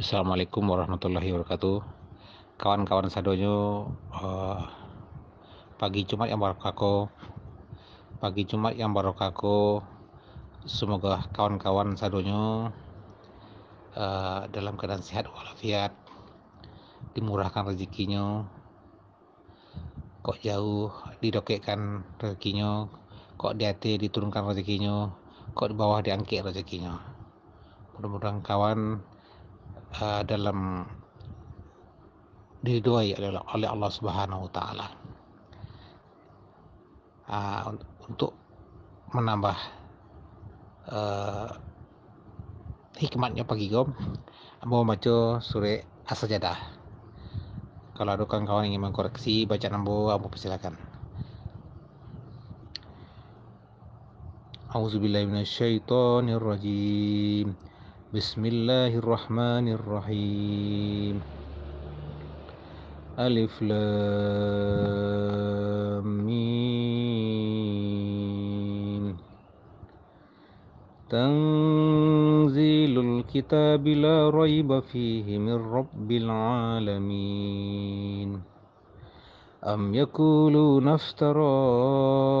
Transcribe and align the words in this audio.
Assalamualaikum 0.00 0.64
warahmatullahi 0.64 1.28
wabarakatuh. 1.28 1.84
Kawan-kawan 2.56 3.12
sadonyo 3.12 3.84
uh, 4.16 4.64
pagi 5.76 6.08
Jumat 6.08 6.32
yang 6.32 6.40
barokah 6.40 7.12
pagi 8.16 8.48
Jumat 8.48 8.80
yang 8.80 8.96
barokah 8.96 9.28
semoga 10.64 11.28
kawan-kawan 11.36 12.00
sadonyo 12.00 12.72
uh, 13.92 14.48
dalam 14.48 14.80
keadaan 14.80 15.04
sehat 15.04 15.28
walafiat 15.28 15.92
dimurahkan 17.12 17.68
rezekinya 17.68 18.48
kok 20.24 20.40
jauh 20.40 20.88
didokekkan 21.20 22.08
rezekinya 22.16 22.88
kok 23.36 23.52
di 23.52 23.68
hati 23.68 24.00
diturunkan 24.00 24.48
rezekinya 24.48 25.12
kok 25.52 25.68
di 25.68 25.76
bawah 25.76 26.00
diangkit 26.00 26.40
rezekinya. 26.40 26.96
Mudah-mudahan 28.00 28.40
kawan 28.40 29.04
uh, 29.98 30.22
dalam 30.22 30.86
didoai 32.60 33.16
oleh 33.16 33.40
Allah 33.66 33.90
Subhanahu 33.90 34.46
wa 34.46 34.52
taala. 34.52 34.86
Uh, 37.30 37.78
untuk 38.10 38.34
menambah 39.14 39.54
uh, 40.90 41.46
hikmatnya 42.98 43.46
pagi 43.46 43.70
gom 43.70 43.94
mau 44.66 44.82
baca 44.84 45.38
surah 45.40 45.80
As-Sajadah. 46.10 46.58
Kalau 47.96 48.12
ada 48.16 48.24
kawan-kawan 48.26 48.66
ingin 48.66 48.80
mengkoreksi 48.82 49.46
baca 49.46 49.70
nambo, 49.70 50.10
ambo 50.10 50.28
persilakan. 50.28 50.76
Auzubillahiminasyaitonirrajim. 54.74 57.69
بسم 58.10 58.42
الله 58.46 58.98
الرحمن 58.98 59.68
الرحيم. 59.78 61.22
ألف 63.18 63.62
لام 63.62 64.90
تنزيل 71.10 72.94
الكتاب 72.98 73.86
لا 73.86 74.30
ريب 74.30 74.80
فيه 74.80 75.38
من 75.38 75.54
رب 75.70 76.10
العالمين. 76.10 77.30
أم 79.64 79.94
يقولون 79.94 80.88
افتراه؟ 80.88 82.40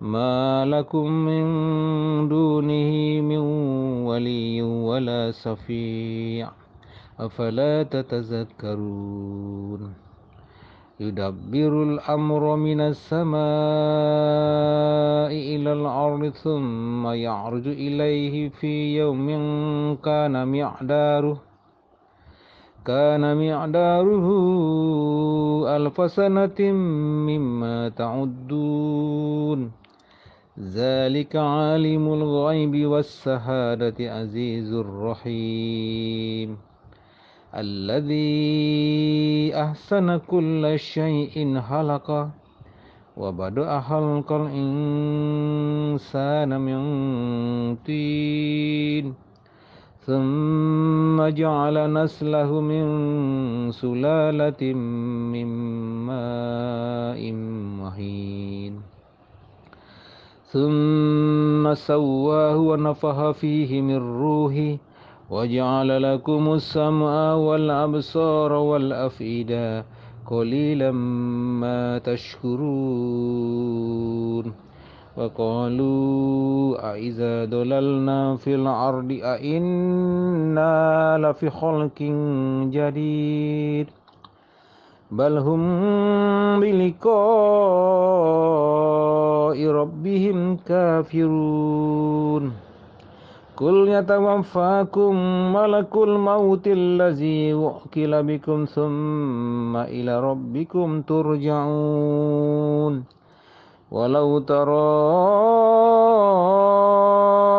ما 0.00 0.64
لكم 0.64 1.06
من 1.10 1.44
دونه 2.28 3.20
من 3.20 3.38
ولي 4.04 4.62
ولا 4.62 5.30
شفيع. 5.30 6.50
أفلا 7.20 7.82
تتذكرون؟ 7.82 9.26
يدبر 11.00 11.82
الأمر 11.82 12.56
من 12.56 12.80
السماء 12.80 13.36
إلى 15.32 15.72
الأرض 15.72 16.28
ثم 16.28 17.06
يعرج 17.06 17.68
إليه 17.68 18.48
في 18.48 18.96
يوم 18.98 19.26
كان 20.04 20.48
معداره 20.48 21.42
كان 22.86 23.48
معداره 23.48 24.26
ألف 25.76 26.10
سنة 26.10 26.60
مما 27.28 27.88
تعدون. 27.88 29.85
ذلك 30.60 31.36
عالم 31.36 32.12
الغيب 32.12 32.86
والسهادة 32.86 33.94
عزيز 34.00 34.72
الرحيم. 34.72 36.56
الذي 37.54 39.54
أحسن 39.54 40.16
كل 40.16 40.74
شيء 40.76 41.60
خلق 41.60 42.28
وبدأ 43.16 43.80
خلق 43.80 44.32
الإنسان 44.32 44.60
من 46.60 46.80
طين 47.76 49.14
ثم 50.06 51.28
جعل 51.28 51.92
نسله 51.92 52.60
من 52.60 52.86
سلالة 53.72 54.72
من 55.32 55.46
ماء 56.06 57.32
مهين. 57.82 58.45
ثم 60.56 61.74
سواه 61.74 62.56
ونفخ 62.56 63.30
فيه 63.30 63.82
من 63.82 63.96
روحه 63.96 64.76
وجعل 65.30 66.02
لكم 66.02 66.52
السمع 66.52 67.34
والأبصار 67.34 68.52
والأفئدة 68.52 69.84
قليلا 70.26 70.90
ما 71.60 71.98
تشكرون. 71.98 72.66
وقالوا 75.16 76.92
أإذا 76.92 77.44
دللنا 77.44 78.36
في 78.36 78.54
الأرض 78.54 79.18
أإنا 79.22 80.72
لفي 81.18 81.50
خلق 81.50 82.02
جديد. 82.72 83.86
balhum 85.10 86.58
biliqa'i 86.58 87.14
rabbihim 89.66 90.58
kafirun. 90.66 92.52
Kulnya 93.56 94.04
tawafakum 94.04 95.16
malakul 95.56 96.20
mautil 96.20 97.00
ladzi 97.00 97.56
wakilabikum 97.56 98.68
summa 98.68 99.88
ila 99.88 100.20
rabbikum 100.20 101.00
turja'un. 101.08 103.06
ولو 103.90 104.38
ترى 104.38 105.06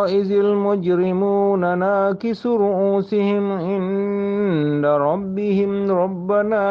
إذ 0.08 0.32
المجرمون 0.32 1.78
ناكس 1.78 2.48
رؤوسهم 2.48 3.52
عند 3.52 4.86
ربهم 4.86 5.92
ربنا 5.92 6.66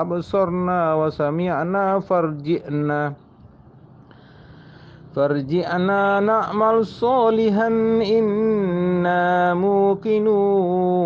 أبصرنا 0.00 0.94
وسمعنا 0.94 2.00
فرجئنا 2.00 3.12
فرجعنا 5.14 6.20
نعمل 6.20 6.86
صالحا 6.86 7.68
إنا 8.16 9.54
موقنون. 9.54 11.04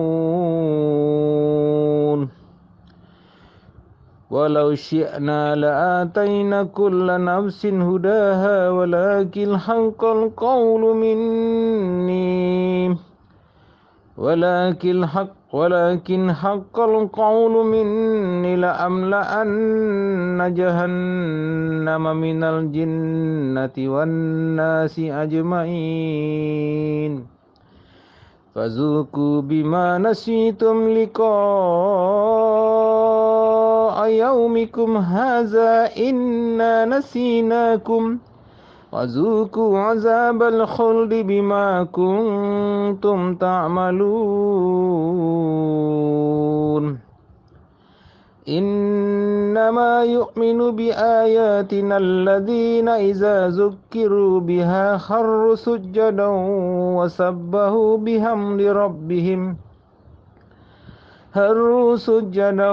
ولو 4.31 4.75
شئنا 4.75 5.57
لآتينا 5.57 6.65
كل 6.65 7.25
نفس 7.25 7.67
هداها 7.67 8.71
ولكن 8.71 9.57
حق 9.57 10.05
القول 10.05 10.97
مني. 10.97 12.97
ولكن 14.19 15.07
حق 15.07 15.29
ولكن 15.53 16.33
حق 16.33 16.81
القول 16.81 17.67
مني 17.67 18.57
لأملأن 18.57 20.55
جهنم 20.55 22.17
من 22.17 22.45
الجنة 22.45 23.73
والناس 23.79 24.99
أجمعين. 24.99 26.59
فذوقوا 28.55 29.43
بما 29.43 29.99
نسيتم 29.99 30.89
يومكم 34.07 34.97
هذا 34.97 35.91
إنا 35.97 36.85
نسيناكم 36.85 38.19
وذوقوا 38.93 39.79
عذاب 39.79 40.43
الخلد 40.43 41.15
بما 41.15 41.85
كنتم 41.85 43.35
تعملون. 43.35 44.09
إنما 48.49 50.05
يؤمن 50.05 50.71
بآياتنا 50.77 51.97
الذين 51.97 52.89
إذا 52.89 53.49
ذكروا 53.49 54.41
بها 54.41 54.97
خروا 54.99 55.55
سجدا 55.55 56.27
وسبهوا 56.97 57.97
بحمد 57.99 58.61
ربهم. 58.61 59.57
هروا 61.39 61.97
سجدا 61.97 62.73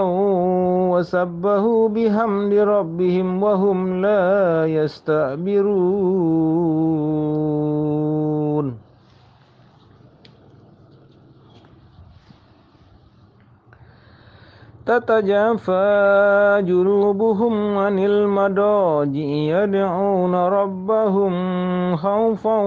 وسبهوا 0.91 1.89
بحمد 1.89 2.53
ربهم 2.53 3.43
وهم 3.43 4.01
لا 4.01 4.65
يستكبرون 4.65 5.65
تتجافى 14.99 16.61
جنوبهم 16.67 17.77
عن 17.77 17.99
المضاجع 17.99 19.19
يدعون 19.63 20.35
ربهم 20.35 21.33
خوفا 21.95 22.57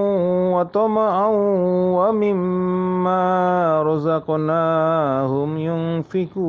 وطمعا 0.55 1.29
ومما 1.99 3.23
رزقناهم 3.83 5.59
ينفقون. 5.59 6.49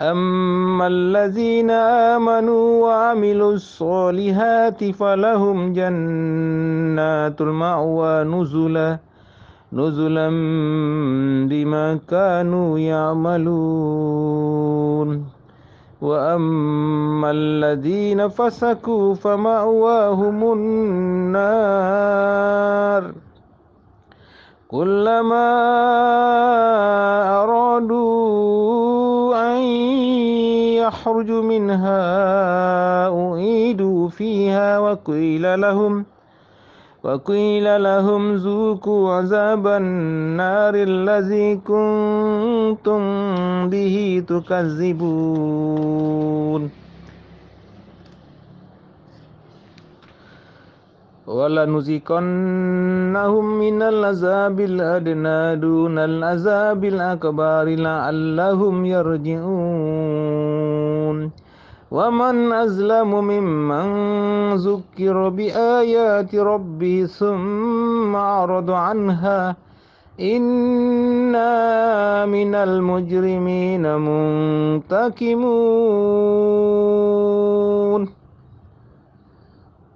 أما 0.00 0.86
الذين 0.86 1.70
آمنوا 1.70 2.82
وعملوا 2.84 3.52
الصالحات 3.52 4.84
فلهم 4.84 5.72
جنات 5.72 7.40
المأوى 7.40 8.24
نزلا 8.24 8.98
نزلا 9.72 10.28
بما 11.48 11.98
كانوا 12.08 12.78
يعملون. 12.78 14.16
وأما 16.00 17.30
الذين 17.30 18.28
فسكوا 18.28 19.14
فمأواهم 19.14 20.52
النار 20.52 21.82
كلما 24.68 25.48
أرادوا 27.42 27.55
يخرج 30.86 31.30
منها 31.30 32.00
أعيدوا 33.08 34.08
فيها 34.08 34.78
وقيل 34.78 35.60
لهم 35.60 36.04
وقيل 37.04 37.82
لهم 37.82 38.22
ذوقوا 38.34 39.12
عذاب 39.14 39.66
النار 39.66 40.74
الذي 40.74 41.48
كنتم 41.56 43.00
به 43.70 43.96
تكذبون. 44.28 45.66
ولنذيقنهم 51.26 52.24
من 53.58 53.82
العذاب 53.82 54.60
الأدنى 54.60 55.56
دون 55.56 55.98
العذاب 55.98 56.84
الأكبر 56.84 57.64
لعلهم 57.86 58.74
يرجعون. 58.86 59.65
ومن 61.96 62.52
أظلم 62.52 63.10
ممن 63.24 63.88
ذكر 64.54 65.28
بآيات 65.28 66.34
ربه 66.34 67.06
ثم 67.18 68.16
أعرض 68.16 68.70
عنها 68.70 69.56
إنا 70.20 71.52
من 72.26 72.54
المجرمين 72.54 73.84
منتقمون. 73.96 75.36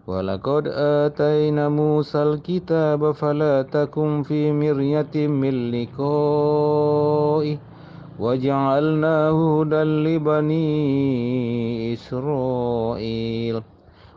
ولقد 0.07 0.65
آتينا 1.05 1.69
موسى 1.69 2.23
الكتاب 2.23 3.13
فلا 3.13 3.63
تكن 3.63 4.23
في 4.23 4.53
مرية 4.53 5.27
من 5.29 5.71
لقائه. 5.71 7.57
وجعلناه 8.21 9.61
هدى 9.61 9.83
لبني 9.83 10.73
إسرائيل. 11.93 13.63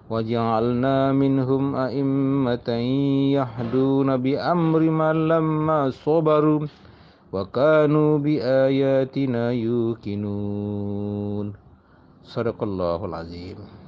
وجعلنا 0.09 1.11
منهم 1.11 1.75
أئمة 1.75 2.69
يهدون 3.33 4.17
بأمرنا 4.17 5.13
لما 5.13 5.89
صبروا 5.89 6.67
وكانوا 7.33 8.17
بآياتنا 8.17 9.51
يوقنون. 9.51 11.53
صدق 12.23 12.63
الله 12.63 13.05
العظيم. 13.05 13.82